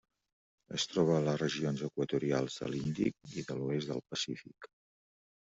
Es 0.77 0.85
troba 0.93 1.17
a 1.17 1.23
les 1.27 1.37
regions 1.41 1.83
equatorials 1.89 2.57
de 2.63 2.71
l'Índic 2.73 3.37
i 3.43 3.45
de 3.51 3.59
l'oest 3.61 3.93
del 3.93 4.03
Pacífic. 4.09 4.73